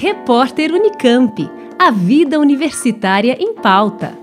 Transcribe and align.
Repórter 0.00 0.72
Unicamp. 0.72 1.50
A 1.76 1.90
vida 1.90 2.38
universitária 2.38 3.36
em 3.36 3.52
pauta. 3.52 4.16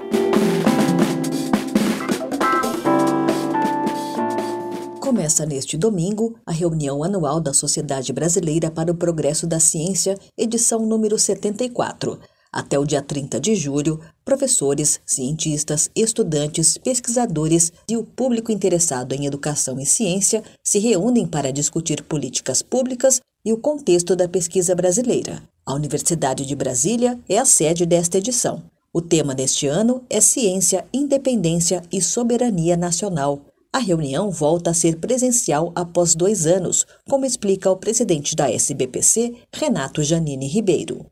Começa 5.02 5.46
neste 5.46 5.76
domingo 5.76 6.40
a 6.46 6.54
reunião 6.54 7.04
anual 7.04 7.42
da 7.42 7.52
Sociedade 7.52 8.14
Brasileira 8.14 8.72
para 8.72 8.90
o 8.90 8.96
Progresso 8.96 9.46
da 9.46 9.60
Ciência, 9.60 10.18
edição 10.38 10.86
número 10.86 11.20
74. 11.20 12.22
Até 12.50 12.80
o 12.80 12.86
dia 12.86 13.02
30 13.02 13.38
de 13.38 13.54
julho, 13.54 14.00
professores, 14.24 15.02
cientistas, 15.06 15.92
estudantes, 15.94 16.78
pesquisadores 16.78 17.74
e 17.90 17.98
o 17.98 18.04
público 18.06 18.50
interessado 18.50 19.12
em 19.12 19.26
educação 19.26 19.78
e 19.78 19.86
ciência 19.86 20.42
se 20.64 20.80
reúnem 20.80 21.28
para 21.28 21.52
discutir 21.52 22.02
políticas 22.04 22.62
públicas 22.62 23.20
e 23.44 23.52
o 23.52 23.58
contexto 23.58 24.16
da 24.16 24.30
pesquisa 24.30 24.74
brasileira. 24.74 25.44
A 25.68 25.74
Universidade 25.74 26.46
de 26.46 26.56
Brasília 26.56 27.20
é 27.28 27.40
a 27.40 27.44
sede 27.44 27.88
desta 27.88 28.20
edição. 28.20 28.62
O 28.94 29.02
tema 29.02 29.34
deste 29.34 29.66
ano 29.66 30.04
é 30.08 30.22
Ciência, 30.22 30.86
Independência 30.94 31.82
e 31.92 32.00
Soberania 32.04 32.78
Nacional. 32.78 33.42
A 33.74 33.80
reunião 33.80 34.30
volta 34.30 34.70
a 34.70 34.74
ser 34.76 34.98
presencial 34.98 35.72
após 35.74 36.14
dois 36.14 36.46
anos, 36.46 36.86
como 37.10 37.26
explica 37.26 37.72
o 37.72 37.78
presidente 37.78 38.36
da 38.36 38.48
SBPC, 38.48 39.38
Renato 39.52 40.04
Janine 40.04 40.48
Ribeiro. 40.48 41.08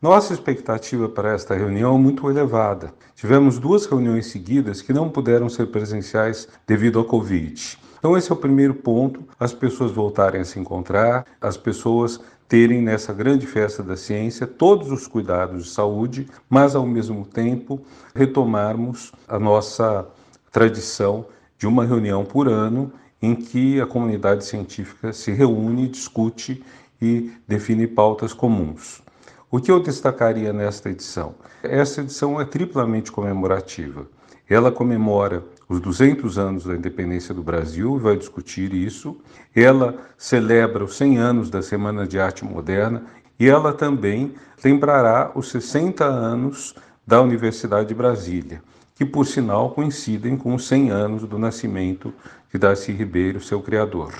Nossa 0.00 0.32
expectativa 0.32 1.08
para 1.08 1.34
esta 1.34 1.56
reunião 1.56 1.96
é 1.96 1.98
muito 1.98 2.30
elevada. 2.30 2.94
Tivemos 3.16 3.58
duas 3.58 3.86
reuniões 3.86 4.26
seguidas 4.26 4.80
que 4.80 4.92
não 4.92 5.10
puderam 5.10 5.48
ser 5.48 5.66
presenciais 5.66 6.46
devido 6.64 7.00
ao 7.00 7.04
Covid. 7.04 7.76
Então, 7.98 8.16
esse 8.16 8.30
é 8.30 8.34
o 8.34 8.38
primeiro 8.38 8.74
ponto: 8.74 9.24
as 9.40 9.52
pessoas 9.52 9.90
voltarem 9.90 10.42
a 10.42 10.44
se 10.44 10.60
encontrar, 10.60 11.26
as 11.40 11.56
pessoas 11.56 12.20
terem 12.48 12.80
nessa 12.80 13.12
grande 13.12 13.46
festa 13.46 13.82
da 13.82 13.96
ciência 13.96 14.46
todos 14.46 14.90
os 14.90 15.06
cuidados 15.06 15.64
de 15.64 15.70
saúde, 15.70 16.28
mas 16.48 16.76
ao 16.76 16.86
mesmo 16.86 17.24
tempo 17.24 17.80
retomarmos 18.14 19.12
a 19.26 19.38
nossa 19.38 20.06
tradição 20.52 21.26
de 21.58 21.66
uma 21.66 21.84
reunião 21.84 22.24
por 22.24 22.48
ano 22.48 22.92
em 23.20 23.34
que 23.34 23.80
a 23.80 23.86
comunidade 23.86 24.44
científica 24.44 25.12
se 25.12 25.32
reúne, 25.32 25.88
discute 25.88 26.62
e 27.00 27.30
define 27.46 27.86
pautas 27.86 28.32
comuns. 28.32 29.02
O 29.48 29.60
que 29.60 29.70
eu 29.70 29.78
destacaria 29.78 30.52
nesta 30.52 30.90
edição? 30.90 31.36
Essa 31.62 32.00
edição 32.00 32.40
é 32.40 32.44
triplamente 32.44 33.12
comemorativa. 33.12 34.08
Ela 34.48 34.72
comemora 34.72 35.44
os 35.68 35.78
200 35.80 36.36
anos 36.36 36.64
da 36.64 36.74
independência 36.74 37.32
do 37.32 37.44
Brasil 37.44 37.96
e 37.96 38.00
vai 38.00 38.16
discutir 38.16 38.74
isso. 38.74 39.16
Ela 39.54 39.94
celebra 40.18 40.82
os 40.82 40.96
100 40.96 41.18
anos 41.18 41.48
da 41.48 41.62
Semana 41.62 42.08
de 42.08 42.18
Arte 42.18 42.44
Moderna 42.44 43.04
e 43.38 43.48
ela 43.48 43.72
também 43.72 44.34
lembrará 44.64 45.30
os 45.32 45.48
60 45.50 46.04
anos 46.04 46.74
da 47.06 47.22
Universidade 47.22 47.86
de 47.86 47.94
Brasília, 47.94 48.60
que 48.96 49.04
por 49.04 49.26
sinal 49.26 49.70
coincidem 49.70 50.36
com 50.36 50.56
os 50.56 50.66
100 50.66 50.90
anos 50.90 51.22
do 51.22 51.38
nascimento 51.38 52.12
de 52.52 52.58
Darcy 52.58 52.90
Ribeiro, 52.90 53.40
seu 53.40 53.62
criador. 53.62 54.12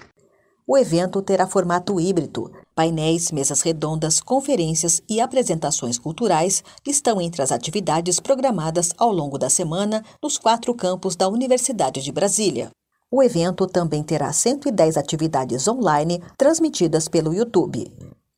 O 0.69 0.77
evento 0.77 1.23
terá 1.23 1.47
formato 1.47 2.01
híbrido. 2.01 2.51
Painéis, 2.75 3.31
mesas 3.31 3.63
redondas, 3.63 4.19
conferências 4.19 5.01
e 5.09 5.21
apresentações 5.21 5.97
culturais 5.97 6.65
estão 6.85 7.21
entre 7.21 7.41
as 7.41 7.53
atividades 7.53 8.19
programadas 8.19 8.91
ao 8.99 9.13
longo 9.13 9.39
da 9.39 9.49
semana 9.49 10.05
nos 10.21 10.37
quatro 10.37 10.75
campos 10.75 11.15
da 11.15 11.29
Universidade 11.29 12.03
de 12.03 12.11
Brasília. 12.11 12.71
O 13.09 13.23
evento 13.23 13.69
também 13.69 14.03
terá 14.03 14.33
110 14.33 14.97
atividades 14.97 15.69
online 15.69 16.21
transmitidas 16.37 17.07
pelo 17.07 17.33
YouTube. 17.33 17.89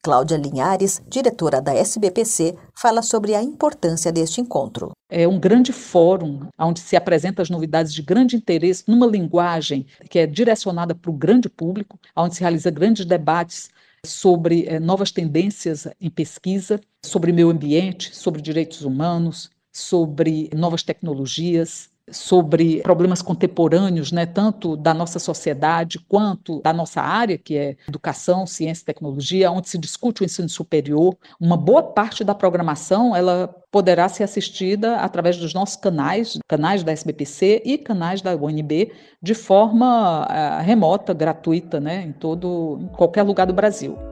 Cláudia 0.08 0.38
Linhares, 0.38 1.02
diretora 1.06 1.60
da 1.60 1.74
SBPC, 1.74 2.56
fala 2.74 3.02
sobre 3.02 3.34
a 3.34 3.42
importância 3.42 4.10
deste 4.10 4.40
encontro. 4.40 4.92
É 5.06 5.28
um 5.28 5.38
grande 5.38 5.70
fórum 5.70 6.48
onde 6.58 6.80
se 6.80 6.96
apresentam 6.96 7.42
as 7.42 7.50
novidades 7.50 7.92
de 7.92 8.00
grande 8.00 8.34
interesse 8.34 8.84
numa 8.88 9.06
linguagem 9.06 9.84
que 10.08 10.18
é 10.18 10.26
direcionada 10.26 10.94
para 10.94 11.10
o 11.10 11.12
grande 11.12 11.50
público, 11.50 12.00
onde 12.16 12.36
se 12.36 12.40
realiza 12.40 12.70
grandes 12.70 13.04
debates 13.04 13.68
sobre 14.02 14.64
é, 14.66 14.80
novas 14.80 15.12
tendências 15.12 15.86
em 16.00 16.08
pesquisa, 16.08 16.80
sobre 17.04 17.30
meio 17.30 17.50
ambiente, 17.50 18.16
sobre 18.16 18.40
direitos 18.40 18.86
humanos, 18.86 19.50
sobre 19.70 20.48
novas 20.54 20.82
tecnologias, 20.82 21.90
sobre 22.10 22.80
problemas 22.82 23.22
contemporâneos, 23.22 24.12
né, 24.12 24.26
tanto 24.26 24.76
da 24.76 24.94
nossa 24.94 25.18
sociedade 25.18 25.98
quanto 25.98 26.60
da 26.62 26.72
nossa 26.72 27.00
área, 27.00 27.38
que 27.38 27.56
é 27.56 27.76
educação, 27.88 28.46
ciência 28.46 28.82
e 28.82 28.86
tecnologia, 28.86 29.50
onde 29.50 29.68
se 29.68 29.78
discute 29.78 30.22
o 30.22 30.24
ensino 30.24 30.48
superior. 30.48 31.16
Uma 31.40 31.56
boa 31.56 31.82
parte 31.82 32.24
da 32.24 32.34
programação 32.34 33.14
ela 33.14 33.54
poderá 33.70 34.08
ser 34.08 34.24
assistida 34.24 34.96
através 34.96 35.36
dos 35.36 35.52
nossos 35.52 35.76
canais, 35.76 36.38
canais 36.48 36.82
da 36.82 36.92
SBPC 36.92 37.62
e 37.64 37.76
canais 37.76 38.22
da 38.22 38.34
UNB, 38.34 38.92
de 39.22 39.34
forma 39.34 40.26
uh, 40.26 40.62
remota, 40.62 41.12
gratuita, 41.12 41.78
né, 41.78 42.04
em 42.04 42.12
todo, 42.12 42.78
em 42.80 42.88
qualquer 42.88 43.22
lugar 43.22 43.46
do 43.46 43.52
Brasil. 43.52 44.07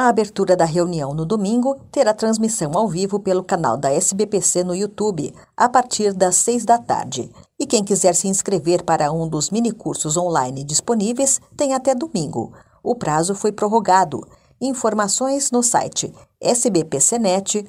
A 0.00 0.06
abertura 0.06 0.56
da 0.56 0.64
reunião 0.64 1.12
no 1.12 1.26
domingo 1.26 1.76
terá 1.90 2.14
transmissão 2.14 2.70
ao 2.76 2.86
vivo 2.86 3.18
pelo 3.18 3.42
canal 3.42 3.76
da 3.76 3.90
SBPC 3.90 4.62
no 4.62 4.72
YouTube, 4.72 5.34
a 5.56 5.68
partir 5.68 6.12
das 6.12 6.36
seis 6.36 6.64
da 6.64 6.78
tarde. 6.78 7.28
E 7.58 7.66
quem 7.66 7.82
quiser 7.82 8.14
se 8.14 8.28
inscrever 8.28 8.84
para 8.84 9.10
um 9.10 9.28
dos 9.28 9.50
minicursos 9.50 10.16
online 10.16 10.62
disponíveis 10.62 11.40
tem 11.56 11.74
até 11.74 11.96
domingo. 11.96 12.52
O 12.80 12.94
prazo 12.94 13.34
foi 13.34 13.50
prorrogado. 13.50 14.24
Informações 14.60 15.50
no 15.50 15.64
site 15.64 16.14
sbpcnet.org.br. 16.40 17.68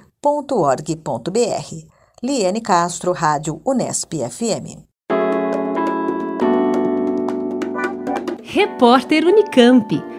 Liane 2.21 2.61
Castro, 2.61 3.11
Rádio 3.11 3.59
Unesp 3.65 4.13
FM. 4.13 4.85
Repórter 8.43 9.25
Unicamp. 9.25 10.18